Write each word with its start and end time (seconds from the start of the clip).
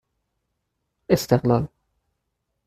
استقلال 1.09 1.67